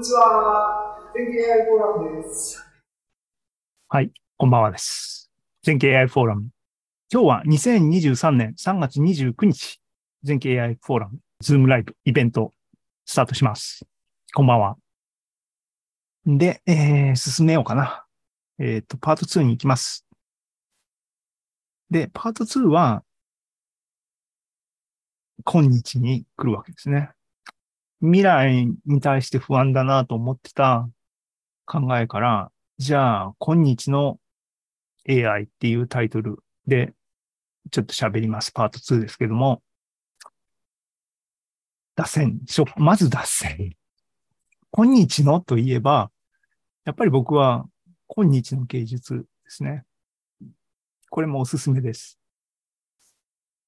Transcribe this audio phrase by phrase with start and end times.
[0.00, 0.96] んにちは。
[1.14, 2.66] 全経 AI フォーラムです。
[3.86, 5.30] はい、こんばんはです。
[5.62, 6.48] 全経 AI フォーラム。
[7.12, 9.78] 今日は2023年3月29日、
[10.22, 12.54] 全経 AI フォーラム、 Zoom ライブイベント
[13.04, 13.84] スタートします。
[14.32, 14.76] こんばんは。
[16.24, 18.06] で、えー、進めようかな。
[18.58, 20.06] えっ、ー、と、パート2に行きます。
[21.90, 23.04] で、パート2は、
[25.44, 27.10] 今日に来るわけですね。
[28.00, 30.88] 未来に対して不安だなと思ってた
[31.66, 34.18] 考えから、じゃあ、今日の
[35.08, 36.94] AI っていうタイトルで、
[37.70, 38.52] ちょっと喋ります。
[38.52, 39.62] パート2ですけども。
[41.94, 42.40] 脱線。
[42.76, 43.76] まず脱線。
[44.72, 46.10] 今日のといえば、
[46.84, 47.66] やっぱり僕は
[48.06, 49.84] 今日の芸術ですね。
[51.10, 52.18] これもおすすめです。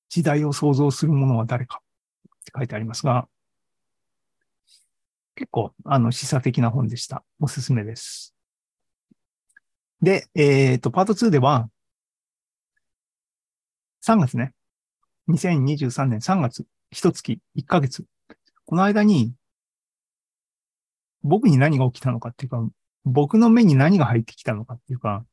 [0.09, 3.29] 時代を創造する者は誰かって書いてありますが、
[5.43, 7.25] 結構、あの、示唆的な本でした。
[7.41, 8.33] おすすめです。
[10.01, 11.69] で、えっ、ー、と、パート2では、
[14.07, 14.55] 3月ね。
[15.29, 18.05] 2023年3月、一月、1ヶ月。
[18.67, 19.35] この間に、
[21.25, 22.65] 僕に何が起きたのかっていうか、
[23.05, 25.27] 僕の目に何が入ってきたのかっていうか、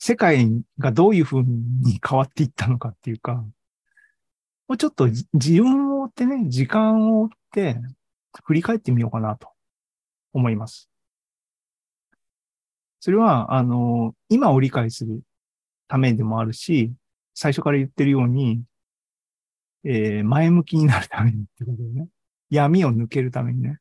[0.00, 7.76] 世界がどういう風に変わっていったのかっていうか、もうちょっと自分を追ってね、時間を追って、
[8.42, 9.48] 振り返ってみようかなと
[10.32, 10.90] 思います。
[13.00, 15.20] それは、あの、今を理解する
[15.88, 16.92] ためでもあるし、
[17.34, 18.62] 最初から言ってるように、
[19.84, 22.08] えー、前向きになるためにってことでね。
[22.48, 23.78] 闇を抜けるためにね。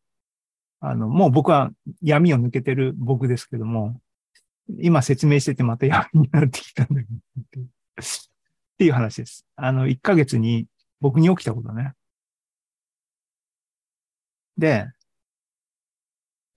[0.81, 4.01] あの、もう僕は闇を抜けてる僕ですけども、
[4.81, 7.65] 今説明しててまた闇になってきたんだけど、っ
[8.77, 9.45] ていう話です。
[9.55, 10.67] あの、1ヶ月に
[10.99, 11.93] 僕に起きたことね。
[14.57, 14.87] で、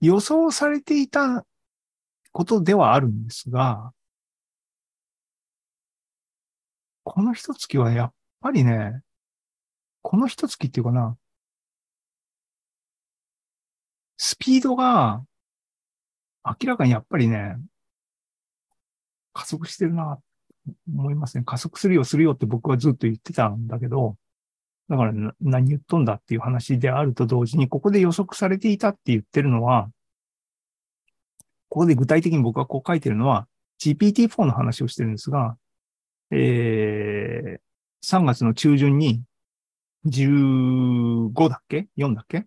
[0.01, 1.45] 予想されていた
[2.31, 3.93] ことではあるんですが、
[7.03, 9.01] この一月はやっぱりね、
[10.01, 11.17] この一月っていうかな、
[14.17, 15.23] スピードが
[16.45, 17.57] 明らかにやっぱりね、
[19.33, 20.19] 加速してるな、
[20.87, 21.43] 思いますね。
[21.45, 24.15] 加速するよ、するよって僕はずっと言ってたんだけど、
[24.89, 29.89] だから何言っとんだっていう話であると同時に、ここで予測されていたって言ってるのは、
[31.69, 33.47] ここで具体的に僕がこう書いてるのは、
[33.79, 35.57] GPT-4 の話をしてるんですが、
[36.31, 39.21] えー、3月の中旬に
[40.05, 42.45] 15だっけ ?4 だっけ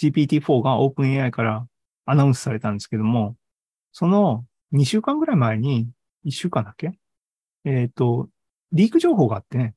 [0.00, 1.66] ?GPT-4 が OpenAI から
[2.06, 3.36] アナウンスされたんですけども、
[3.92, 5.88] その2週間ぐらい前に、
[6.24, 6.92] 1週間だっけ？
[7.64, 8.28] えっ、ー、と、
[8.72, 9.74] リーク情報があってね、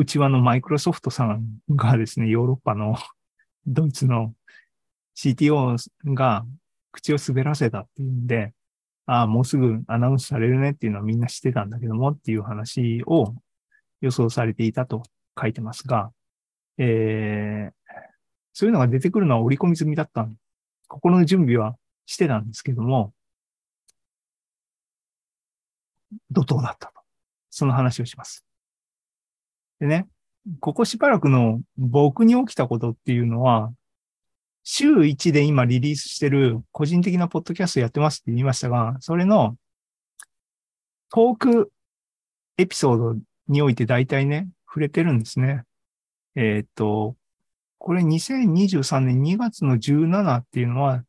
[0.00, 2.96] うちわのマイクロソフトさんがですね、ヨーロッパの
[3.66, 4.34] ドイツの
[5.14, 5.76] CTO
[6.14, 6.46] が
[6.90, 8.54] 口を滑らせたっていうんで、
[9.04, 13.34] ああ、もうすぐアナウンスされるねっていうのはみんな知ってたんだけどもっていう話を
[14.00, 15.02] 予想されていたと
[15.38, 16.14] 書いてますが、
[16.78, 17.92] えー、
[18.54, 20.34] そういうのが出てくるのは織り込み済みだったん
[20.88, 23.12] 心の準備はしてたんですけども、
[26.30, 26.94] 怒涛だったと。
[27.50, 28.46] その話をします。
[29.80, 30.06] でね、
[30.60, 33.72] ここしばらくの僕に起きたことっていうのは、
[34.62, 39.56] 週1で今リリースしてる個人的なポッドキャストやってますって言いましたが、それの
[41.10, 41.72] トーク
[42.58, 43.16] エピソード
[43.48, 45.64] において大体ね、触れてるんですね。
[46.36, 47.16] えー、っと、
[47.78, 51.02] これ2023年2月の17っていうのは、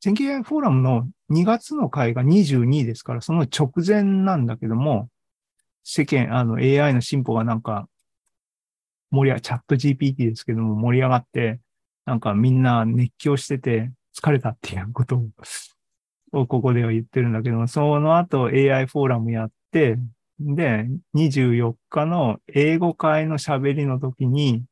[0.00, 5.08] 全経フォーラムの2月の回が22ですから、その直前なんだけども、
[5.84, 7.88] 世間、あの AI の進歩がなんか、
[9.10, 11.60] 盛り上、チャット GPT ですけども盛り上がって、
[12.06, 15.22] なんかみんな熱狂してて疲れたっていうこと
[16.32, 19.98] を、ここでは言ってるんだけども、その後 AI フォーラムやって、
[20.40, 24.64] で、24日の英語会の喋りの時に、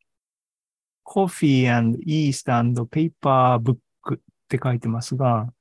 [1.05, 3.77] Coffee and East and Paper Book
[4.17, 4.19] っ
[4.49, 5.53] て書いてますが、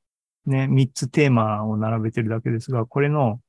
[0.45, 3.39] ね、3つテーマを並べてるだけですが、これの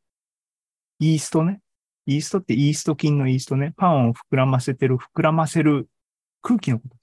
[0.99, 1.62] イーストね、
[2.07, 5.89] イーストってイースト菌のイーストね、パンを膨らませてる、膨らませる
[6.43, 6.97] 空気のこと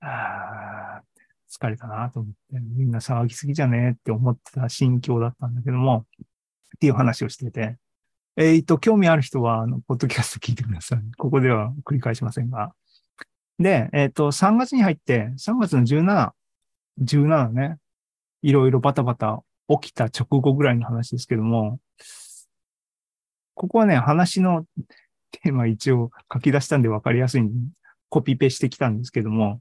[0.00, 1.02] ああ
[1.50, 6.04] 疲れたなと思って、みんな騒ぎすぎじゃねって思ってた心境だったんだけども、
[6.76, 7.78] っていう話をしてて、
[8.36, 10.98] えっ、と、興味ある人は、あの、ポッドキャスト聞いてください。
[11.16, 12.74] ここでは繰り返しませんが。
[13.58, 16.32] で、えっ、と、3月に入って、3月の17、
[17.00, 17.78] 17ね、
[18.42, 21.78] いろいろバタバタ起きた直後ぐらいの話ですけども、
[23.54, 24.66] ここはね、話の
[25.30, 27.54] テーマ一応書き出したんで分かりやすいんで、
[28.08, 29.60] コピペしてきたんですけども、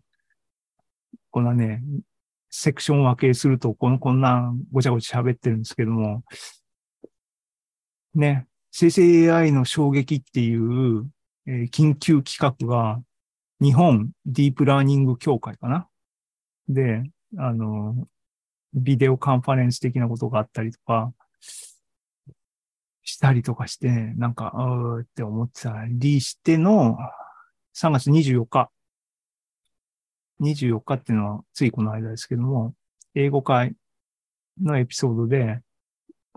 [1.32, 1.82] こんなね、
[2.50, 6.24] セクション分けすると、この、こんなごちゃごちゃ喋ってるんですけども、
[8.14, 11.10] ね、生成 AI の衝撃っていう、
[11.48, 13.02] えー緊急企画が、
[13.60, 15.88] 日本ディープラーニング協会かな？
[16.68, 17.04] で、
[17.38, 18.08] あの、
[18.74, 21.14] ビデオカンファレンス的なことがあったりとか、
[23.04, 26.98] したりとかして、なんか、うーって思ってたりしての、
[27.76, 28.70] 3月24日。
[30.42, 32.74] 24日っていうのはついこの間ですけども、
[33.16, 33.76] 英語会
[34.62, 35.62] のエピソードで、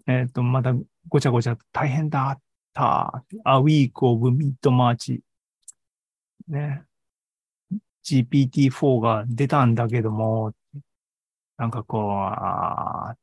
[0.06, 0.74] えっ、と、まだ
[1.08, 2.42] ごちゃごちゃ大変だっ
[2.72, 3.24] た。
[3.44, 5.20] A week of mid March。
[6.48, 6.82] ね。
[8.04, 10.52] GPT-4 が出たんだけども、
[11.56, 13.16] なんかこう、あ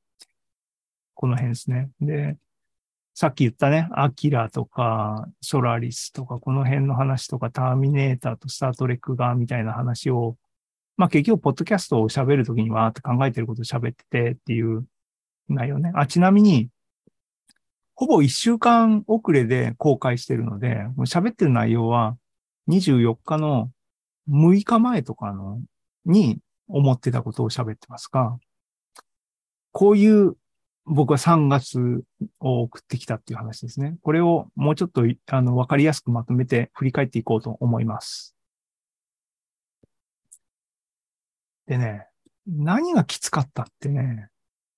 [1.13, 1.89] この辺ですね。
[2.01, 2.37] で、
[3.15, 10.35] さっき言ったね、アキラとか、ソラリスとか、この辺の話とか、ターミネーターとスタートレックが、みたいな話を、
[10.97, 14.87] まあ結局、ポッドキャストを喋るときにわーって考えてることを喋っててっていう
[15.47, 15.91] 内容ね。
[15.95, 16.69] あ、ちなみに、
[17.95, 22.17] ほぼ1週間遅れで公開してるので、もう喋ってる内容は
[22.67, 23.69] 24日の
[24.29, 25.61] 6日前とかの
[26.05, 28.37] に思ってたことを喋ってますが、
[29.71, 30.35] こういう
[30.85, 32.03] 僕は3月
[32.39, 33.97] を送ってきたっていう話ですね。
[34.01, 38.35] これをもうちょっとあのわかりやすくまとめて振り返っていこうと思います。
[41.65, 42.07] でね、
[42.45, 44.29] 何がきつかったってね、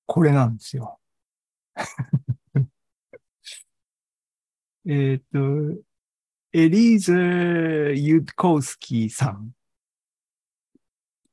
[0.05, 0.99] これなんですよ。
[4.87, 5.39] えっと、
[6.53, 9.51] エリーゼ・ユッコウスキーさん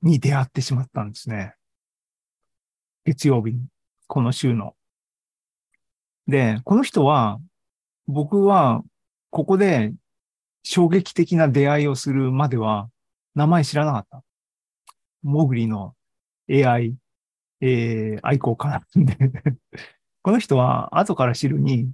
[0.00, 1.54] に出会ってしまったんですね。
[3.04, 3.66] 月曜日に、
[4.12, 4.75] この週の。
[6.26, 7.41] で、この人は、
[8.06, 8.82] 僕は、
[9.31, 9.94] ここで
[10.62, 12.91] 衝撃的な出会いをするまでは、
[13.35, 14.23] 名前知らなかった。
[15.23, 15.94] モグリの
[16.50, 16.94] AI、
[17.62, 19.17] えー、愛好家なんで。
[20.20, 21.91] この人は、後から知るに、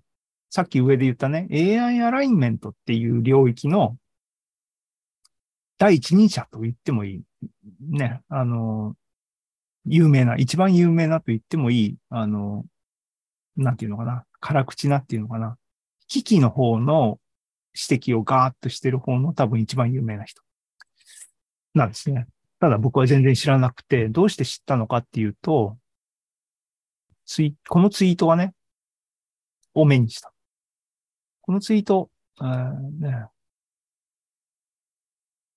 [0.50, 3.97] さっき上で言ったね、AI アラインメントっていう領域の
[5.79, 7.23] 第一人者と言ってもいい。
[7.81, 8.97] ね、あの、
[9.88, 12.64] 有名な、一番有名なと言ってもいい、あの、
[13.56, 15.56] なんていうのかな、辛口なっていうのかな。
[16.08, 17.19] 危機の方の
[17.75, 20.43] 指摘をガーッとしてる方の多分一番有名な人
[21.75, 22.26] なんですね。
[22.61, 25.76] ただ僕は全然知らなくて、どうして知ったのかっていうと、
[27.26, 28.55] ツイこのツイートはね、
[29.75, 30.32] を目にした。
[31.43, 33.26] このツイート、ーね、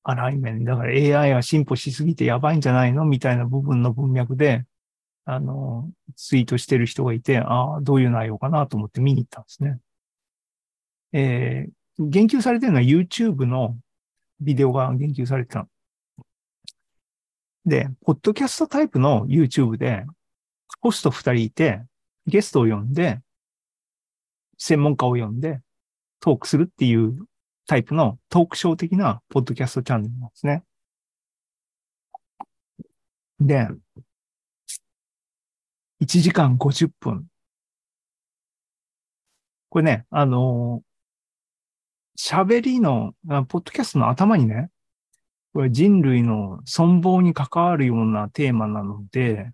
[0.04, 3.06] アライメン、だから AI は進歩しすぎてやばいんじゃないの？
[3.06, 4.66] みたいな部分の文脈で、
[5.26, 9.78] あの、ツイートしてる人がいて、ああ、どういう内容かなと思って見に行ったんですね。
[11.14, 13.78] えー、言及されてるのは YouTube の
[14.40, 15.68] ビデオが言及されてた。
[17.66, 20.06] で、ポッドキャストタイプの YouTube で、
[20.80, 21.84] ホスト二人いて、
[22.26, 23.20] ゲストを呼んで、
[24.58, 25.60] 専門家を呼んで、
[26.20, 27.16] トークするっていう
[27.68, 30.64] タイプのトークショー的なポッドキャストチャンネルなんですね。
[33.40, 33.68] で、
[36.02, 37.28] 1時間50分。
[39.70, 40.84] これね、あの
[42.18, 44.70] 喋りの、ポッドキャストの頭にね、
[45.54, 49.52] これ人類の存亡に関わるようなテーマなので、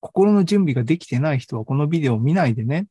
[0.00, 2.86] 心の準備ができてない人はこのビデオを見ないでね。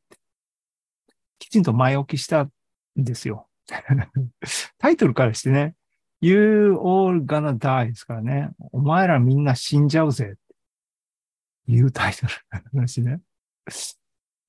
[1.40, 2.52] きちんと前置きしたん
[2.98, 3.48] ですよ。
[4.78, 5.76] タイトルからしてね、
[6.22, 8.50] You all gonna die ですからね。
[8.72, 10.36] お前らみんな死んじゃうぜ。
[10.36, 13.20] っていうタイトルの話ね。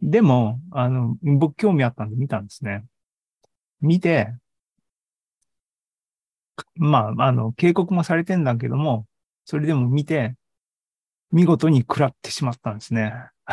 [0.01, 2.85] でも、あの、僕興味あったんで見たんですね。
[3.81, 4.35] 見て、
[6.77, 9.07] まあ、あの、警告もされてんだけども、
[9.45, 10.37] それでも見て、
[11.33, 13.13] 見事に食らってしまったんですね。
[13.47, 13.53] っ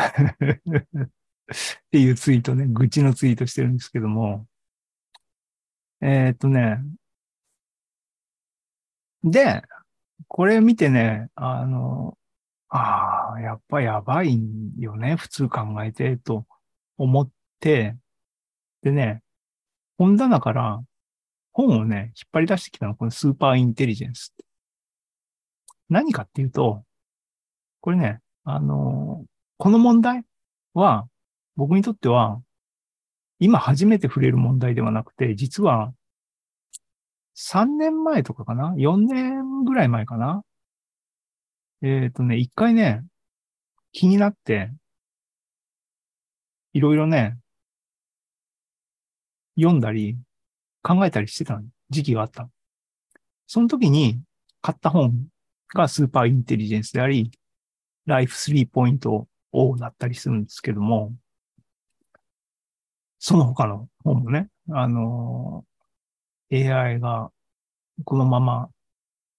[1.91, 4.47] ていうツイートね、愚痴のツイートしてるんですけども。
[6.01, 6.79] えーっとね。
[9.23, 9.61] で、
[10.27, 12.17] これ見てね、あの、
[12.69, 14.39] ああ、やっぱやばい
[14.79, 16.45] よね、普通考えて、と
[16.97, 17.29] 思っ
[17.59, 17.95] て、
[18.81, 19.21] でね、
[19.97, 20.83] 本棚から
[21.53, 24.33] 本をね、引っ張り出してきたの、このスーパーインテリジェンス。
[25.89, 26.83] 何かっていうと、
[27.81, 29.25] これね、あの、
[29.57, 30.23] この問題
[30.73, 31.07] は、
[31.55, 32.41] 僕にとっては、
[33.43, 35.91] 今初めて触れる問題ではなくて、実は、
[37.35, 40.43] 3年前とかかな ?4 年ぐらい前かな？
[41.81, 43.03] えっ、とね、一回ね、
[43.93, 44.71] 気になって、
[46.73, 47.39] いろいろね、
[49.55, 50.19] 読んだり、
[50.83, 52.47] 考えたりしてた時期があった。
[53.47, 54.21] その時に
[54.61, 55.29] 買った本
[55.73, 57.31] がスーパーインテリジェンスであり、
[58.05, 61.15] ライフ3.0だったりするんですけども、
[63.23, 65.63] その他の本もね、あの、
[66.51, 67.29] AI が
[68.03, 68.69] このまま、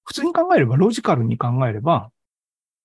[0.05, 2.13] 普通に考えれば、ロジカルに考えれば、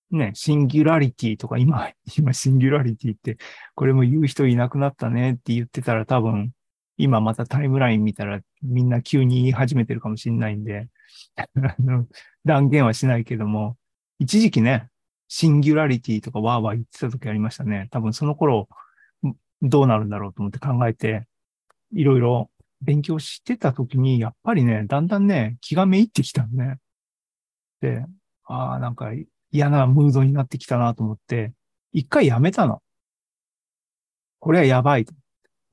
[0.09, 3.37] ね、シンギュラリティとか今、今シンギュラリティって、
[3.75, 6.51] これも言う人いなくなったねって言ってたら多分、
[6.97, 10.87] 今またタイムライン見たらみんな急に言い始めてるかもしれないんで、
[12.43, 13.77] 断言はしないけども、
[14.17, 14.89] 一時期ね、
[15.27, 17.87] シンギュラリティとかわーわー言ってた時ありましたね。
[17.91, 18.67] 多分その頃、
[19.61, 21.25] どうなるんだろうと思って考えて、
[21.93, 22.49] いろいろ
[22.81, 26.77] 勉強してた時に、やっぱりね、だんだんね、気がめいってきたのね。
[27.81, 28.05] で、
[28.45, 29.11] ああ、なんか
[29.51, 31.53] 嫌なムードになってきたなと思って、
[31.93, 32.81] 一回やめたの。
[34.39, 35.05] これはやばい。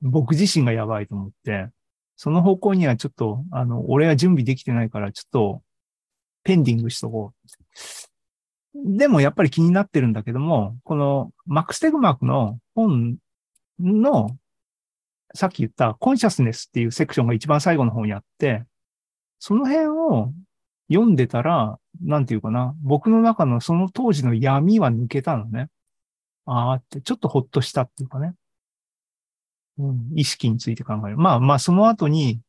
[0.01, 1.69] 僕自身がやばいと思って、
[2.15, 5.61] その方向にはちょっと、あの、俺は準備できてないから、ちょっと、
[6.43, 8.97] ペンディングしとこう。
[8.97, 13.17] でもやっぱり気になってるんだけども、このマックス・テグマークの本
[13.79, 14.37] の、
[15.33, 18.63] さっき言ったコンシャスネスっていうセクションが一番最後の方にあって、
[19.39, 20.33] その辺を
[20.91, 25.69] 読んでたら、なんていうかな、僕の中のその当時の闇は抜けたのね。
[26.45, 28.33] ああって、ちょっとほっとしたっていうかね。
[29.77, 31.17] うん、意識について考える。
[31.17, 32.39] まあまあ、その後に、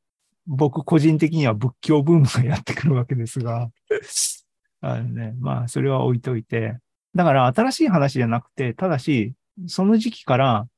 [0.47, 3.71] 僕個人的には仏教ブームがやってくるわけですが、
[4.81, 6.79] あのね、まあ、それは置いといて。
[7.15, 9.35] だから新しい話じゃなくて、ただし、
[9.67, 10.69] その時期から、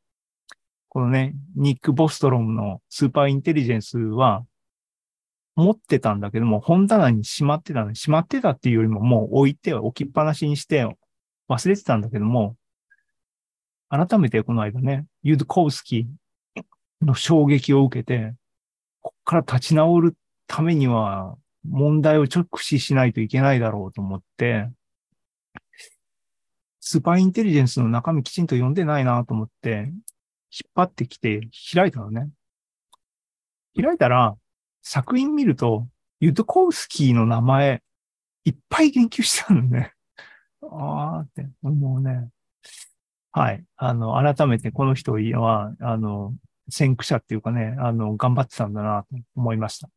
[0.89, 4.45] このね、ニック・ボストロムのスーパーインテリジェンスは、
[5.55, 7.93] 持ってたんだけども、本棚にしまってたの。
[7.95, 10.87] しまってたっていうよりももう置いて、置きっぱなしにして
[11.49, 12.57] 忘れてたんだけども、
[13.89, 18.35] 改めてこの間ね、ユドコウスキーの衝撃を受けて、
[19.01, 20.17] こっから立ち直る
[20.47, 24.71] ためには問題を直視しないといけないだろうと思って、
[26.81, 29.93] スーパーインテリジェンスの中身きちんと読んでないなと思って、
[30.51, 32.31] 引っ張ってきて開いたのね。
[33.77, 34.37] 開いたら、
[34.83, 35.87] 作品見ると、
[36.21, 37.83] ユドコウスキーの名前、
[38.45, 39.93] いっぱい言及したのね。
[40.63, 42.31] あーって、もうね。
[43.33, 43.65] はい。
[43.77, 46.35] あの、改めてこの人は、あの、
[46.71, 49.89] 先駆者っていうかね、あの、頑張ってたんだなと思いました。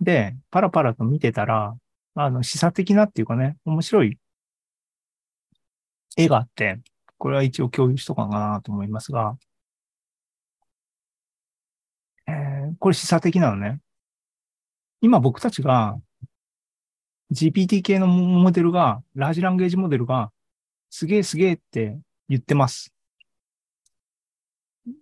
[0.00, 1.76] で、パラパラと見てたら、
[2.14, 4.18] あの、示唆的なっていうかね、面白い
[6.16, 6.80] 絵があって、
[7.18, 9.36] これは一応共有しとかなと思いますが、
[12.26, 13.80] えー、これ示唆的なのね。
[15.00, 15.98] 今僕たちが
[17.32, 20.32] GPT 系のモデルが、ラージランゲージモデルが、
[20.90, 21.98] すげえすげえって
[22.28, 22.92] 言ってます。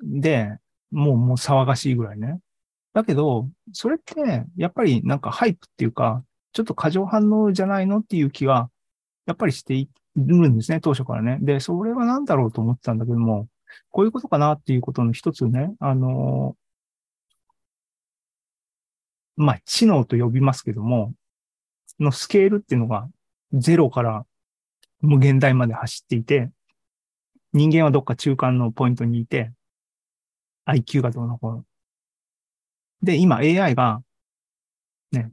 [0.02, 0.58] で、
[0.90, 2.40] もうもう騒がしいぐらいね。
[2.92, 8.70] だけど、それって、やっぱりなんかハイプっていうか、ちょっと過剰反応じゃないのっていう気が、
[9.26, 11.38] やっぱりしているんですね、当初からね。
[11.40, 13.48] で、それは何だろうと思ってたんだけども、
[13.90, 16.56] こういうことかなっていうことの一つね、あの
[19.36, 21.12] まあ、知能と呼びますけども、
[22.00, 23.08] のスケールっていうのが
[23.52, 24.24] 0から
[25.00, 26.50] 無限大まで走っていて、
[27.52, 29.52] 人間はどっか中間のポイントにいて、
[30.66, 31.64] IQ がどうのこうの。
[33.02, 34.02] で、今 AI が、
[35.12, 35.30] ね、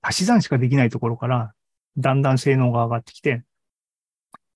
[0.00, 1.52] 足し算しかできないところから、
[1.98, 3.42] だんだん性能が上がってきて、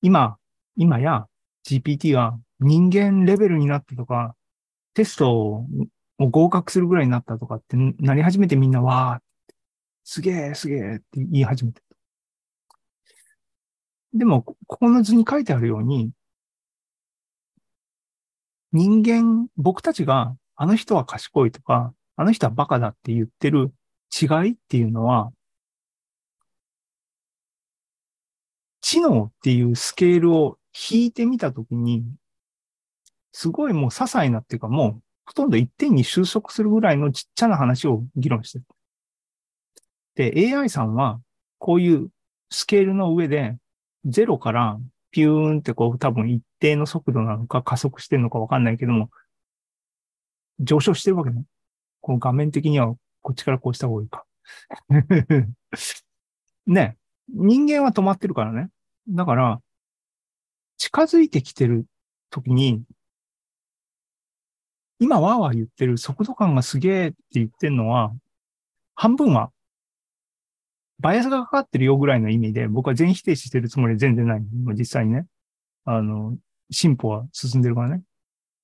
[0.04, 0.36] 今、
[0.76, 1.26] 今や
[1.66, 4.36] GPT は人間レベルになったとか、
[4.92, 5.64] テスト
[6.18, 9.54] もう合格するぐらいになったとかってなり始めてみんなわー
[10.04, 11.80] すげえすげえって言い始めて
[14.12, 16.10] でも、ここの図に書いてあるように、
[18.72, 23.72] 人間、僕たちがあの人は賢いとか、あの人はバカだって言ってる
[24.12, 25.32] 違いっていうのは、
[28.84, 30.58] 知能っていうスケールを
[30.90, 32.04] 引いてみたときに、
[33.32, 38.64] すごいもう些細なっていうかもうほとんど一点に収束するぐらいのちっちゃな話を議論してる。
[40.16, 41.18] で、AI さんは、
[41.58, 42.10] こういう
[42.50, 43.56] スケールの上で、
[44.04, 44.78] ゼロから
[45.12, 49.08] ピューンってこう多分一定の速度なのか加速してるのかわかんないけども、
[50.60, 51.44] 上昇してるわけね。
[52.02, 54.26] この画面的にはこっちからこうした方がいいか。
[56.66, 56.98] ね。
[57.28, 58.70] 人間は止まってるからね。
[59.08, 59.60] だから、
[60.76, 61.86] 近づいてきてる
[62.30, 62.82] 時に、
[64.98, 68.12] 今わーわー言ってる速度感がすげえって言ってるのは、
[68.94, 69.50] 半分は、
[71.00, 74.42] バイアスがかかってるよぐらいの意味で、僕は全否定してるつもりは全然ない。
[74.78, 75.26] 実際にね。
[75.84, 76.36] あの、
[76.70, 78.02] 進歩は進んでるからね。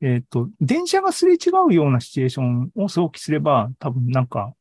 [0.01, 4.55] えっ、ー、と、電車がすれ違うようなシチュエーションを想起すれば、多分なんか、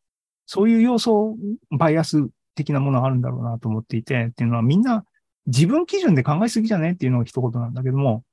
[0.46, 1.38] そういう要素、
[1.70, 2.28] バイアス
[2.60, 5.06] 的なものあるんだろうなと思っていて、っていうのはみんな
[5.48, 8.24] 自分基準で考えすぎじゃねっていうのが一言なんだけども、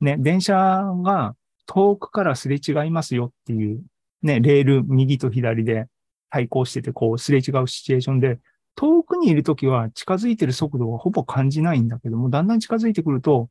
[0.00, 1.36] ね、電車が
[1.66, 3.82] 遠くからすれ違いますよっていう、
[4.22, 5.86] ね、レール右と左で
[6.30, 8.38] 対向してて、こうすれ違うシチュエーションで、
[8.76, 13.48] 遠くにいるときは近づいてる速度はほぼ感じないんだけども、だんだん近づいてくると、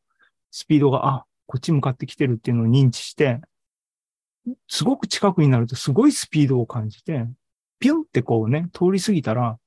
[0.52, 3.40] スピードが、あ、こっち向かってきてるっていうのを認知して、
[4.68, 7.26] すごく近くになるとすごいスピードを感じて、
[7.80, 9.58] ピュンってこうね、通り過ぎたら、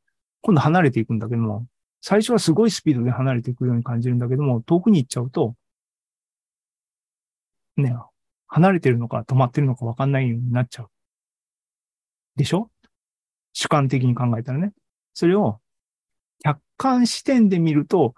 [0.42, 1.66] 今度離れていくんだけども、
[2.00, 5.54] 最初はすごいスピードで離れていくように感じるんだけども、遠くに行っちゃうと、
[7.76, 7.96] ね、
[8.48, 10.90] 離れてるのか止まってるのかわかんないようになっちゃう。
[12.36, 12.70] でしょ？
[13.52, 14.72] 主観的に考えたらね。
[15.14, 15.60] それを
[16.44, 18.14] 客観視点で見ると、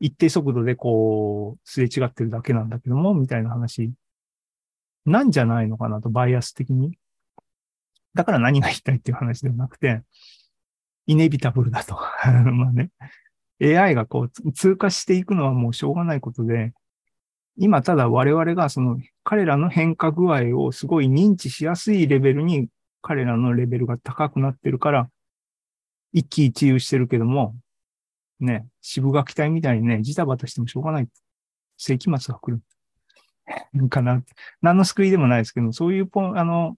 [0.00, 3.92] 一定速度でこう、すれ違ってるだけなんだけども、みたいな話、
[5.04, 6.98] なんじゃないのかなと、バイアス的に。
[8.14, 10.02] だから何が言いたいっていう話ではなくて、
[11.08, 11.94] イネビタブルだと。
[12.52, 12.90] まあね。
[13.60, 16.72] AI がこう通過していくのはもうしょうがないことで、
[17.56, 22.68] 今ただ我々がその彼らの変化具合をすごい認知しやすいレベルに
[23.02, 25.10] 彼らのレベルが高くなってるから、
[26.12, 27.56] 一喜一憂してるけども、
[28.38, 31.08] ね、渋垣隊みたいにね、ジタバタしてもしょうがない。
[31.78, 32.60] 世紀末が来る。
[33.88, 34.22] かな。
[34.60, 36.76] 何の救いでもないですけど、そういうポン、あの、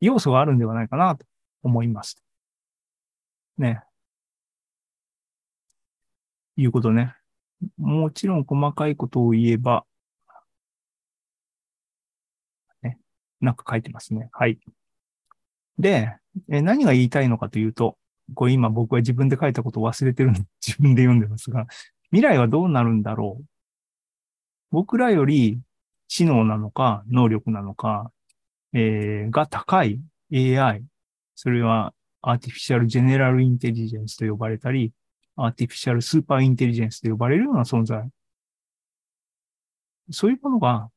[0.00, 1.26] 要素があるんではないかなと
[1.62, 2.25] 思います。
[3.58, 3.82] ね。
[6.56, 7.14] いうことね。
[7.78, 9.84] もちろん細かいことを言えば、
[12.82, 12.98] ね。
[13.40, 14.28] なんか書いてますね。
[14.32, 14.58] はい。
[15.78, 16.16] で、
[16.50, 17.96] え何が言いたいのかというと、
[18.34, 21.66] これ今僕は自分で書いたことを忘れてるんで、 自分で読んでますが、
[22.10, 23.44] 未来はどうなるんだろう。
[24.70, 25.60] 僕らより
[26.08, 28.12] 知能なのか、能力なのか、
[28.72, 30.00] えー、が高い
[30.32, 30.84] AI、
[31.34, 31.94] それは
[32.28, 34.92] アーティフィシャルジェネラルインテリジェンスと呼ばれたり、
[35.36, 38.04] アーティフィシャルスーパーインテリジェンスと呼ばれるような存在。
[40.10, 40.90] そういうものが、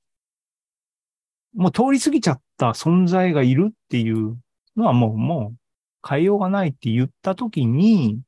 [1.54, 4.40] もう通り過ぎちゃった存在がいるっていう
[4.76, 8.20] のはもう、もう変えようがないって言ったときに、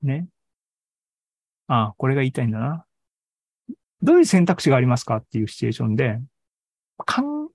[0.00, 0.28] ね。
[1.66, 2.86] ああ、これが言いたいんだな。
[4.00, 6.20] どういう選択肢がありますかっていうシチュエーションで、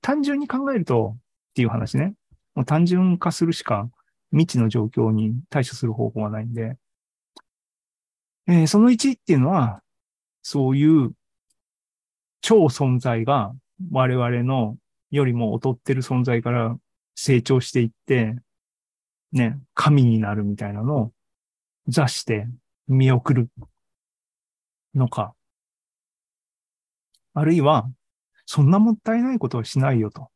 [0.02, 2.16] 単純に考えるとっていう話ね。
[2.56, 3.90] もう単純化するしか
[4.32, 6.78] 未知の状況に対処する方法はないんで、
[8.48, 9.82] えー、その1っていうのは、
[10.42, 11.14] そういう
[12.42, 13.54] 超存在が
[13.92, 14.78] 我々の
[15.12, 16.76] よりも劣ってる存在から
[17.16, 18.36] 成長していって、
[19.32, 21.12] ね、神になるみたいなのを
[21.88, 22.48] 座して
[22.88, 23.50] 見送る
[24.96, 25.34] のか。
[27.34, 27.90] あるいは、
[28.46, 30.30] そんなもったいないことをしないよと。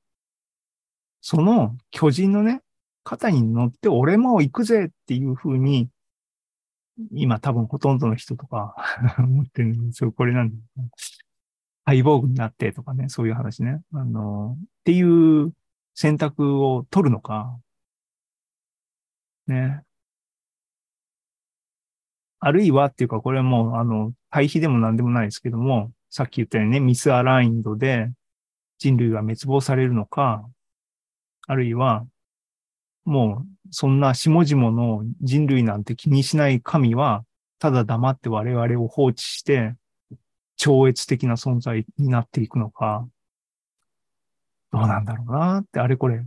[1.25, 2.61] その巨人のね、
[3.05, 5.87] 肩に乗って俺も行くぜっていう風に、
[7.13, 8.75] 今多分ほとんどの人とか
[9.17, 10.11] 思ってるんですよ。
[10.11, 10.55] これなんで、
[11.85, 13.81] ハイボーグになってとかね、そういう話ね。
[13.93, 15.53] あの、っていう
[15.95, 17.57] 選択を取るのか、
[19.47, 19.81] ね。
[22.41, 28.11] あるいはっていうか、これはもう、あの、対比でも何でもないですけども、さっき言ったようにね、ミスアラインドで
[28.77, 30.45] 人類が滅亡されるのか、
[31.47, 32.05] あるいは、
[33.05, 37.25] もう、そんな下々の人類なんて気にしない神は、
[37.59, 39.75] ただ黙って我々を放置して、
[40.55, 43.07] 超越的な存在になっていくのか、
[44.71, 46.25] どうなんだろうなって、あれこれ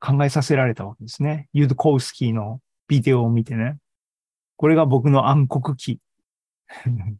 [0.00, 1.48] 考えさせられたわけですね。
[1.52, 3.78] ユドコウスキーのビデオを見てね。
[4.56, 5.98] これが僕の暗黒期。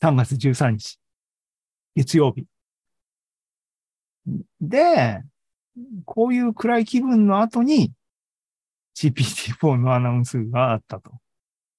[0.00, 0.98] 3月13日。
[1.94, 2.46] 月曜日。
[4.60, 5.22] で、
[6.04, 7.92] こういう暗い気分の後に
[8.96, 11.12] GPT-4 のアナウンスがあったと。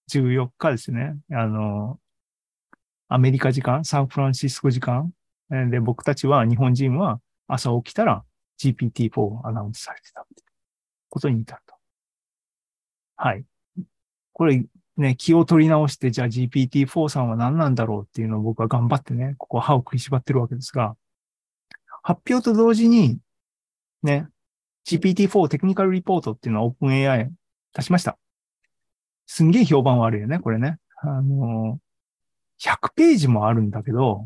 [0.10, 1.18] 14日ですね。
[1.32, 2.00] あの、
[3.08, 5.12] アメリカ時間、サンフランシスコ時間、
[5.50, 8.24] で、僕たちは、日本人は朝起きたら
[8.60, 10.44] GPT-4 アナウンスされてたって
[11.10, 11.76] ことに至ると。
[13.16, 13.46] はい。
[14.34, 14.66] これ
[14.98, 20.96] ね、気を取り直して、じゃあ GPT-4 さんは何なんだろうっていうのを僕は頑張ってね、ここ歯を食いしばってるわけですが、
[22.04, 23.18] 発表と同時に、
[24.04, 24.28] ね、
[24.86, 27.30] GPT-4 テクニカルリポートっていうのは OpenAI
[27.76, 28.18] 出しました。
[29.28, 30.78] すんげえ評判悪いよね、これね。
[31.02, 31.80] あの、
[32.62, 34.26] 100ページもあるんだけど、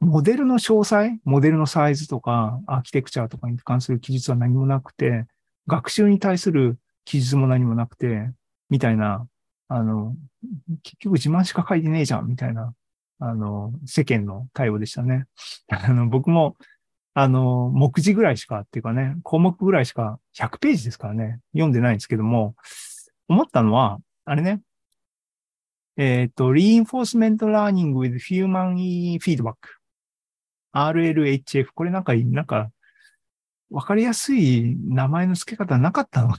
[0.00, 5.26] モデルの詳細、モデルのサイズとか、アーキテクチャとかに関する記述は何もなくて、
[5.66, 8.30] 学習に対する記述も何もなくて、
[8.70, 9.26] みたいな、
[9.68, 10.14] あの、
[10.82, 12.74] 結局自慢しか書いてねえじゃん、みたいな、
[13.18, 15.26] あの、世間の対応でしたね。
[15.68, 16.56] あの、僕も
[17.14, 22.54] あの、目次ぐらいしかっていうかね、項目ぐらいしか、100ページですからね、読んでないんですけども、
[23.28, 24.60] 思ったのは、あれね、
[25.96, 29.54] えっ、と、Reinforcement Learning with Human Feedback。
[30.72, 31.68] RLHF。
[31.74, 32.70] これなんか、なんか、
[33.70, 36.34] わかりやすい名前の付け方なかったの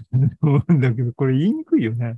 [0.80, 2.18] だけど、これ言いにくいよね。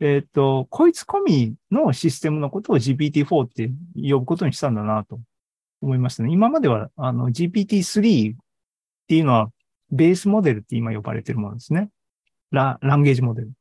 [0.00, 5.20] えっ、と、こいつ込みのシステムのことを GPT-4 って呼ぶことにしたんだなと
[5.82, 6.32] 思いましたね。
[6.32, 8.36] 今まではあの GPT-3 っ
[9.08, 9.50] ていうのは
[9.90, 11.90] ベースモデルって今呼ばれてるものですね。
[12.50, 13.52] ラ、ランゲージモデル。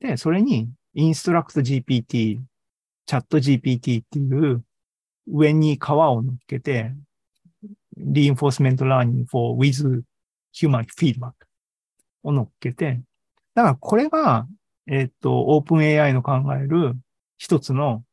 [0.00, 2.40] で、それにインストラクト GPT、
[3.06, 4.64] チャット GPT っていう
[5.28, 6.92] 上に皮を乗っけて、
[7.98, 10.02] reinforcement learning for with
[10.54, 11.32] human feedback
[12.22, 13.00] を乗っけて、
[13.54, 14.46] だからこれが、
[14.86, 16.94] えっ、と、オープン AI の考える
[17.38, 18.04] 一つの、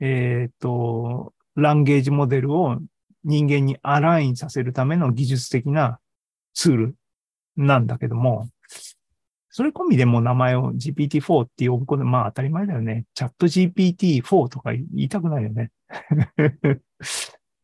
[0.00, 2.78] えっ、と、ランゲージモデルを
[3.24, 5.98] 人間にアラインさせるための技術的な
[6.52, 6.96] ツール
[7.56, 8.48] なんだけども、
[9.50, 13.04] それ込みでも名前を GPT-4 って呼ぶこと、まあ当たり前だよね。
[13.14, 15.70] チャット GPT-4 とか言いたくないよね。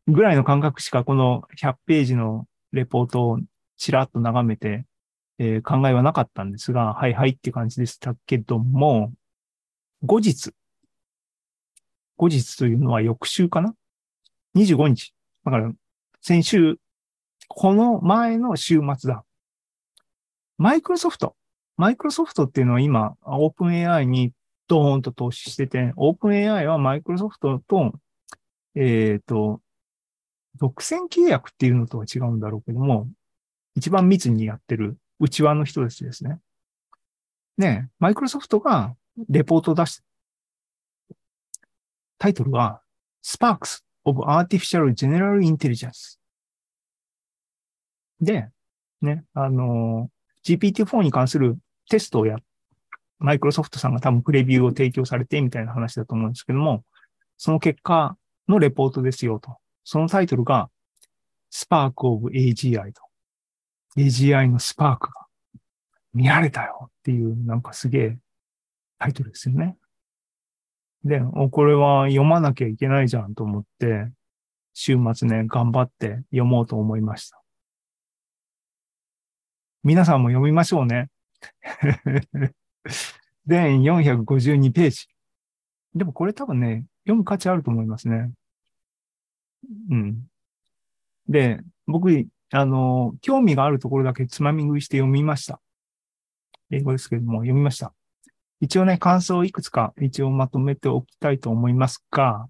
[0.07, 3.41] ぐらいの感覚しかこの100ページのレポートを
[3.77, 4.87] ちらっと眺めて、
[5.39, 9.13] えー、考えはなかったんですが、はいはいって感じでしたけども、
[10.05, 10.53] 後日、
[12.21, 13.75] 後日というのは翌週かな
[14.55, 15.15] ?25 日。
[15.47, 15.73] だから
[16.21, 16.77] 先週、
[17.49, 19.25] この前の週末だ。
[20.59, 21.35] マイクロソフト。
[21.79, 24.33] マイクロソフトっていうのは今、オープン AI に
[24.69, 27.95] ドーンと投資してて、オープン AI はマイクロソフトと、
[28.75, 29.63] えっ、ー、と、
[30.57, 33.09] 独占契約っていうのとは違うんだろうけども、
[33.77, 36.39] 一番密にやってる内輪の人たちですね。
[37.57, 38.95] ねマイクロソフトが
[39.31, 40.10] レポートを出して、
[42.21, 42.83] タイトルは
[43.25, 46.19] Sparks of Artificial General Intelligence
[48.21, 48.51] で、
[49.01, 50.11] ね、あの、
[50.45, 51.57] GPT-4 に関する
[51.89, 52.37] テストをや、
[53.19, 56.85] マイクロソフトさんが多分プレビューを提供されてみたいな話だと思うんですけども、
[57.39, 59.57] その結果のレポートですよと。
[59.85, 60.69] そのタイトルが
[61.51, 63.01] Spark of AGI と。
[63.97, 65.27] AGI のスパークが
[66.13, 68.19] 見られたよっていうなんかすげえ
[68.99, 69.79] タイトルですよね。
[71.05, 74.11] で、これは読まなきゃいけないじゃんと思って、
[74.75, 77.41] 週末ね、頑張って読もうと思いました。
[79.83, 81.09] 皆さんも読みましょうね。
[83.47, 85.09] 全452ページ。
[85.95, 88.31] でもこれ多分ね、読む価値あると思いますね。
[89.91, 90.27] うん。
[91.29, 95.61] で、僕、あの、興味があるところだけつまみ食いして読みました。
[96.71, 97.95] 英語ですけれども、読みました。
[98.61, 102.47] 一応ね、感想をいくつか一応まとめておきたいと思いますが、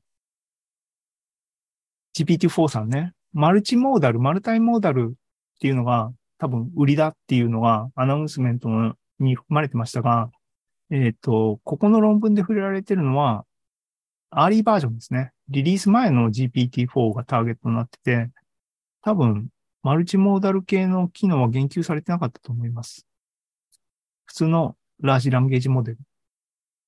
[2.17, 8.69] GPT-4 さんね、マルチモーダル、マルタイモーダルっていうのが多分売りだっていうのがアナウンスメント
[9.21, 10.31] に含まれてましたが、
[10.91, 13.45] えっ、ー、と、ここの論文で触れられてるのは、
[14.31, 15.33] アーリーバージョンですね。
[15.49, 18.31] リリース前の GPT-4 がターゲットになってて、
[19.03, 19.49] 多分、
[19.83, 23.07] マルチモーダル系の機能は言及されてなかったと思います。
[24.25, 25.99] 普通のラージランゲージモデル、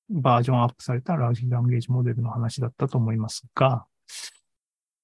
[0.09, 3.85] バージョンアップされたラージランゲージモデルの話だったと思いますが、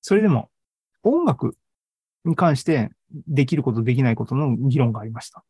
[0.01, 0.49] それでも
[1.03, 1.55] 音楽
[2.25, 2.91] に関して
[3.27, 5.43] できることできないことの議論がありました。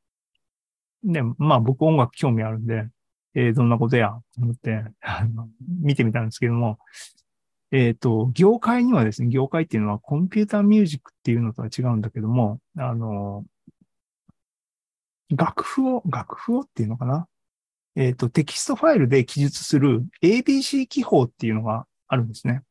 [1.03, 2.87] で、まあ僕音楽興味あるんで、
[3.35, 5.49] えー、どんなことや、と思って、あの、
[5.81, 6.79] 見てみたんですけども、
[7.71, 13.45] えっ、ー、と、業界にはですね、業界っていうのはコンピューターミュージックっていうのとは違うんだけども、あの、
[15.29, 17.27] 楽譜を、楽譜をっていうのかな
[17.99, 22.63] えっ、ー、と、テキストファイルで記述する ABC 記法っていうのがあるんですね。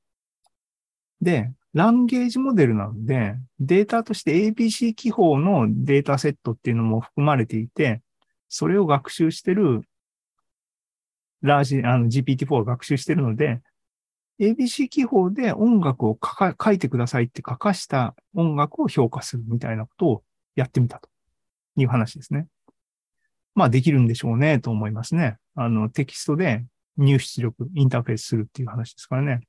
[1.21, 8.01] で、 language model なので、データとして ABC 記法のデータセットっていうのも含まれていて、
[8.49, 9.83] それを学習してる
[11.43, 13.61] ラージ、あの GPT-4 を学習してるので、
[14.41, 16.19] ABC 記法で音楽を
[16.59, 20.23] 書いてくださいって書かした音楽を評価するみたいなことを
[20.57, 21.11] やってみたと
[21.77, 22.47] いう話ですね。
[23.59, 25.37] まあできるんでしょうねと思いますね。
[25.55, 26.65] あのテキストで
[26.97, 29.41] 入出力、インターフェースするっていう話ですからね。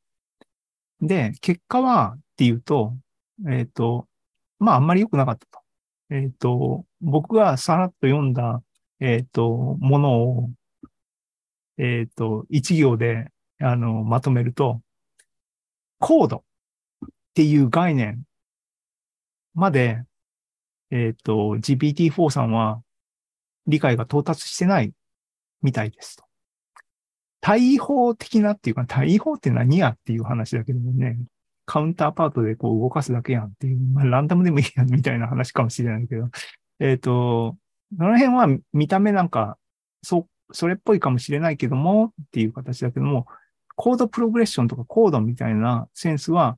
[1.01, 2.95] で、結果はっていうと、
[3.47, 4.07] えっ、ー、と、
[4.59, 5.59] まああんまり良くなかったと。
[6.09, 8.61] えっ、ー、と、僕がさらっと読んだ、
[8.99, 10.49] えっ、ー、と、ものを
[11.81, 14.81] えっ、と、一行で、あの、まとめると、
[15.97, 16.43] コード
[17.05, 18.23] っていう概念
[19.53, 20.03] まで、
[20.91, 22.81] えっ、ー、と、GPT-4 さんは
[23.69, 24.91] 理解が到達してない
[25.61, 26.25] みたいですと。
[27.41, 31.17] 対法的なっていうか、対法って何やっていう話だけどもね、
[31.65, 36.29] カウンターパートでこう動かすだけやんっていう、まあ、ランダムでもいいやんみたいな話かもしれないけど、
[36.79, 37.55] えっ、と、
[37.97, 39.57] その辺は見た目なんか、
[40.01, 43.27] そ、それっぽいかもしれないけどもっていう形だけども、
[43.75, 46.57] コードプログレッションとかコードみたいなセンスは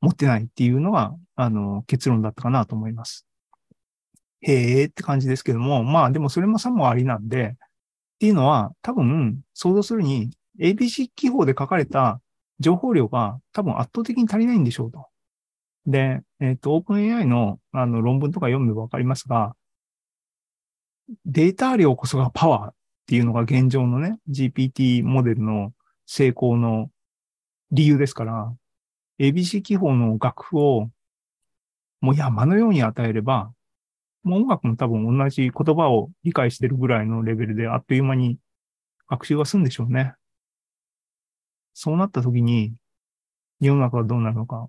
[0.00, 3.26] 持ってないっていうのが、あの、結論だったかなと思います。
[4.42, 7.56] へえって感じですけども、まあでもそれもさもありなんで、っ
[8.20, 12.20] ていうのは多分想像するに ABC 記法で書かれた
[12.58, 15.06] 情報量が多分圧倒的に足りないんでしょうと。
[15.86, 19.54] で、えっ、ー、と、OpenAI のあの論文とか読めばわかりますが、
[21.24, 22.74] データ量こそがパワーっ
[23.06, 25.72] ていうのが現状のね、GPT モデルの
[26.06, 26.90] 成功の
[27.72, 28.52] 理由ですから、
[29.18, 30.90] ABC 記法の楽譜を
[32.00, 33.52] もう山のように与えれば、
[34.22, 38.38] もう音楽も多分同じ言葉を理解してるぐらいのレベルであっという間に
[39.08, 40.14] 学習が済んでしょうね。
[41.74, 42.74] そうなった時に
[43.60, 44.68] 世の中はどうなるのか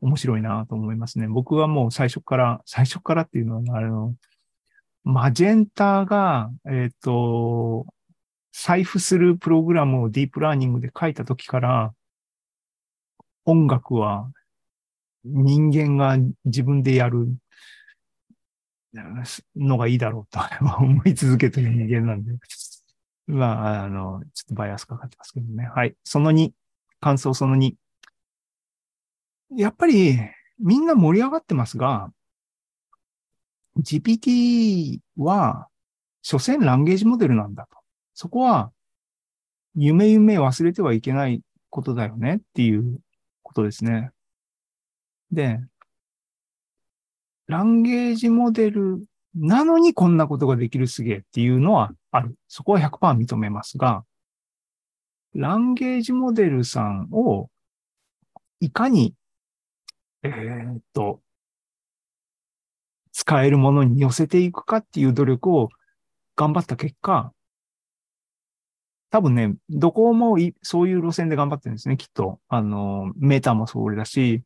[0.00, 1.26] 面白いなと思いますね。
[1.28, 4.14] 僕はもう最初から、最初からっていうのは、あの、
[5.04, 7.86] マジェンタが、えっ、ー、と、
[8.52, 11.94] 財布するプログラムをディープラーニングで書いた時から、
[13.44, 14.30] 音楽は
[15.24, 17.28] 人間が自分でやる
[19.56, 20.40] のがいいだろうと
[20.78, 22.32] 思い続けてる人間なんで。
[23.26, 25.68] まあ、あの、ちょっとバイアスかかってますけどね。
[25.74, 25.96] はい。
[26.04, 26.52] その2。
[27.00, 27.74] 感想その2。
[29.56, 30.18] やっぱり、
[30.58, 32.12] みんな盛り上がってますが、
[33.78, 35.68] GPT は、
[36.22, 37.78] 所詮ランゲージモデルなんだと。
[38.14, 38.72] そこは、
[39.74, 42.98] 夢夢忘れてはいけないことだよねっていう
[43.42, 44.10] ことですね。
[45.30, 45.60] で、
[47.46, 49.04] ランゲージモデル
[49.34, 52.36] なのにこんなことができるすげえっていうのはある。
[52.48, 54.04] そこは100%認めますが、
[55.34, 57.50] ランゲージモデルさんを
[58.60, 59.14] いかに、
[60.22, 61.20] えー、っと、
[63.12, 65.68] 使えるものに寄せていくかっていう努力を
[66.36, 67.32] 頑張った結果、
[69.10, 72.40] 多分ね、どこもそういう路線で頑張ってるんですね、きっと。
[72.48, 74.42] あの、メーターもそうだし、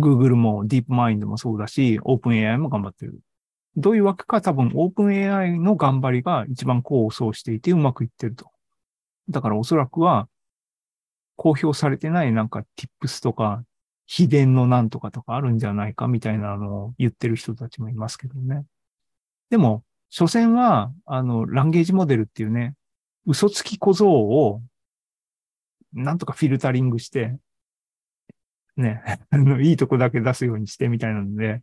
[0.00, 3.20] Google も DeepMind もそうだし、OpenAI も頑張ってる。
[3.76, 8.50] どういうわけか多分 OpenAI の頑張りが一番功を奏していてうまくいってると。
[9.28, 10.28] だからおそらくは
[11.36, 13.64] 公表されてないなんか Tips とか
[14.06, 18.64] 秘伝のなんとかとかあるんじゃないかみたいなのを言ってる人たちもいますけどね。
[19.50, 22.74] でも、所詮は、あの、ランゲージモデルっていうね、
[23.24, 24.62] 嘘つき小僧を、
[25.92, 27.36] なんとかフィルタリングして、
[28.76, 31.62] ね、 あの、いいとこだけ出すようにしてみたいなので、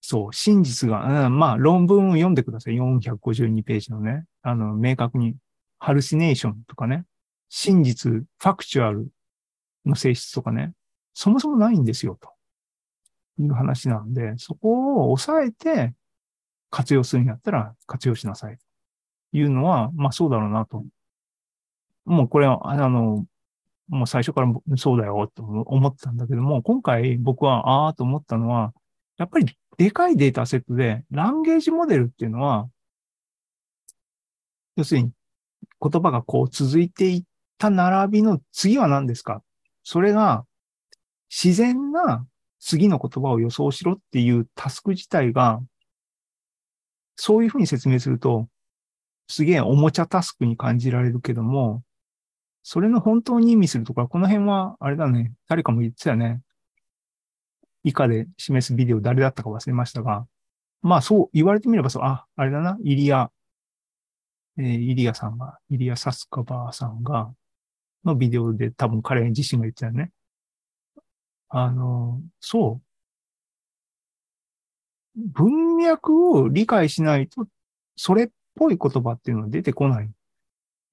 [0.00, 2.74] そう、真実が、うん、まあ、論文を読んでください。
[2.74, 4.24] 452ページのね。
[4.42, 5.36] あの、明確に、
[5.78, 7.04] ハルシネーションとかね、
[7.48, 9.08] 真実、ファクチュアル
[9.84, 10.72] の性質とかね、
[11.14, 12.30] そもそもないんですよ、と
[13.38, 15.94] いう話なんで、そこを抑えて
[16.70, 18.56] 活用するんやったら活用しなさい。
[18.56, 20.84] というのは、まあそうだろうなと。
[22.04, 23.26] もうこれは、あの、
[23.90, 28.72] もう最初からそうだよと思ってたんだけども、今回僕はああと思ったのは、
[29.18, 32.68] やっぱりでかいデータセットで、ランゲージモデルっていうのは、
[34.76, 35.10] 要するに
[35.82, 37.22] 言葉がこう続いていっ
[37.58, 39.42] た並びの次は何ですか？
[39.82, 40.44] それが
[41.28, 42.24] 自然な
[42.60, 45.60] 次の言葉を予想しろっていうタスク自体が、
[47.16, 48.46] そういうふうに説明すると、
[49.28, 51.82] すげえおもちゃタスクに感じられるけども、
[52.62, 56.40] それの本当に意味するところ、この辺は、あれだね、誰かも言ってたよね。
[57.82, 60.26] 以下で示すビデオ誰だったか忘れましたが、
[60.82, 63.30] まあそう言われてみればそう、あ、あれだな、イリア、
[64.58, 67.32] えー、イリアさんが、イリア・サスカバーさんが、
[68.04, 70.10] のビデオで多分彼自身が言ってたよね。
[71.48, 72.90] あの、そう。
[75.16, 77.46] 文脈を理解しないと、
[77.96, 80.10] それっぽい言葉っていうのは出てこない。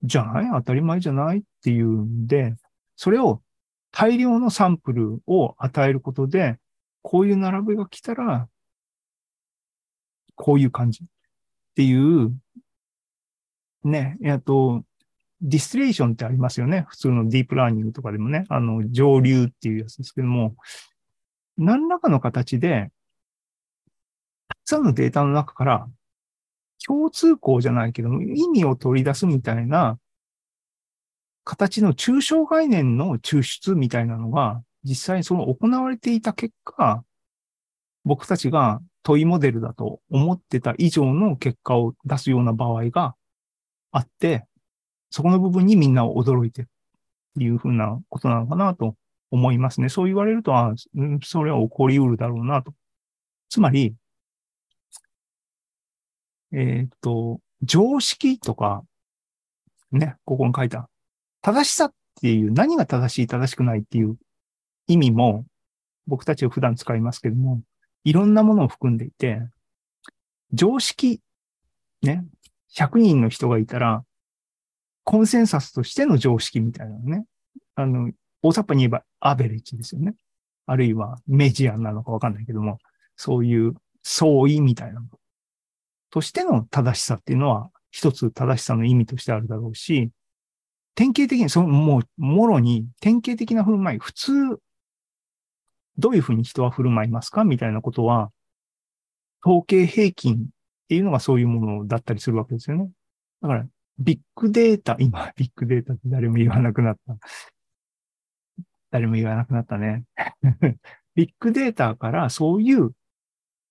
[0.03, 0.49] じゃない？
[0.51, 2.55] 当たり前じゃないっていうんで、
[2.95, 3.41] それを
[3.91, 6.57] 大量のサンプルを与えることで、
[7.01, 8.47] こういう並びが来たら、
[10.35, 11.07] こういう感じっ
[11.75, 12.35] ていう、
[13.83, 14.83] ね、えっと、
[15.41, 16.85] ディストレーションってありますよね。
[16.89, 20.55] 普通のディープラーニングとかでもね、あの、上流っていうやつですけども、
[21.57, 22.91] 何らかの形で、
[24.47, 25.87] たくさんのデータの中から
[26.87, 29.99] 共通項じゃないけども、意味を取り出すみたいな
[31.43, 37.03] 形の抽象概念の抽出みたいなのが、実際その行われていた結果、
[38.05, 43.15] 僕たちが問いモデルだと思ってた以上の結果を出すような場合が
[43.91, 44.45] あって、
[45.09, 46.69] そこの部分にみんな驚いてるっ
[47.37, 48.95] ていうふうなことなのかなと
[49.29, 49.89] 思いますね。
[49.89, 50.73] そう言われると、あ
[51.23, 52.73] それは起こりうるだろうなと。
[53.49, 53.93] つまり、
[56.53, 58.83] えっ、と、常識とか、
[59.91, 60.89] ね、ここに書いた、
[61.41, 64.17] 正しさっていう、何が正しい、正しくないっていう
[64.87, 65.45] 意味も、
[66.07, 67.61] 僕たちは普段使いますけども、
[68.03, 69.41] いろんなものを含んでいて、
[70.53, 71.21] 常識、
[72.01, 72.25] ね、
[72.73, 74.03] 100人の人がいたら、
[75.03, 77.25] コンセンサスとしての常識みたいなのね。
[77.75, 80.15] あの、大雑把に言えばアベレッジですよね。
[80.65, 82.79] あるいはメジアンなのかわかんないけども、
[83.15, 85.07] そういう相違みたいなの。
[86.09, 90.11] としての正しさっていうのは、一つ正しさの意味としてあるだろうし、
[90.95, 94.31] 典型的に、その、もう、もろに典型的な振る舞い、普通、
[95.97, 97.43] どういうふうに人は振る舞いますか？
[97.43, 98.31] みたいなことは、
[99.45, 100.39] 統計平均っ
[100.89, 102.89] ていうのがそういうものだったりするわけですよね。
[103.41, 103.67] だから、
[103.99, 107.17] ビッグデータ、今、ビッグデータって誰も言わなくなった。
[108.89, 110.05] 誰も言わなくなったね。
[111.15, 112.91] ビッグデータからそういう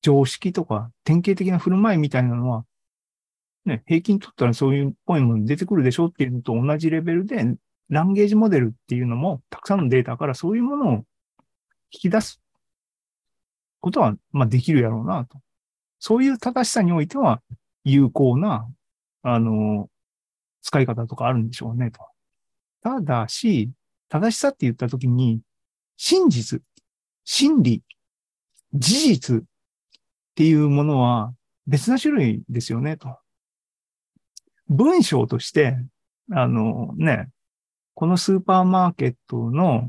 [0.03, 2.65] 常識とか典型的な振る舞いみたいなのは、
[3.65, 7.57] ね、平均取ったらそういうっぽいもの出てくるでしょっていうのと同じレベルで、
[7.89, 10.93] ランゲージモデルっていうのも、たくさんのデータからそういうものを
[11.91, 12.41] 引き出す
[13.81, 15.39] ことは、まあできるやろうなと。
[15.99, 17.43] そういう正しさにおいては、
[17.85, 18.69] 有効な、
[19.23, 19.89] あの、
[20.63, 22.01] 使い方とかあるんでしょうねと。
[22.83, 23.71] ただし、
[24.09, 25.41] 正しさって言ったときに、
[25.97, 26.63] 真実、
[27.25, 27.83] 真理、
[28.75, 29.45] 事実
[30.37, 31.33] っていうものは
[31.67, 33.17] 別な種類ですよねと。
[34.69, 35.79] 文章として、
[36.31, 37.31] あのね、
[37.95, 39.89] このスーパーマーケットの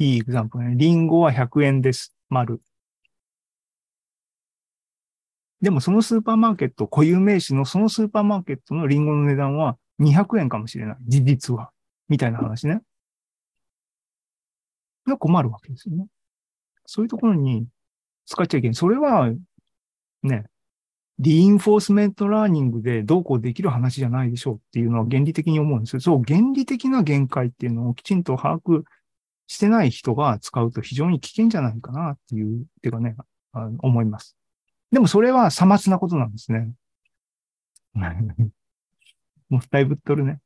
[0.00, 0.74] いいエグザンプルね。
[0.76, 2.12] リンゴは100円です。
[2.28, 2.60] 丸。
[5.62, 10.96] でもそのスーパーマーケット、固有名詞のそのスーパーマーケットのリンゴの値段は200円かもしれない。
[11.06, 11.70] 事実は。
[12.08, 12.80] みたいな話ね。
[15.06, 16.08] が困るわけですよね。
[16.86, 17.66] そういうところに
[18.26, 18.74] 使っちゃいけない。
[18.74, 19.30] それは、
[20.22, 20.46] ね、
[21.18, 26.00] reinforcement learning でどうこうできる話じゃないでしょうっていうのは原理的に思うんですよ。
[26.00, 28.82] そう、原理的な限界っていうのをきちんと把握
[29.46, 33.16] してない人が使うと非常に危険じゃないかなっていう、てかね、
[33.52, 34.36] あ思います。
[34.90, 36.72] でもそれはさまつなことなんですね。
[39.48, 40.40] もったいぶっとるね。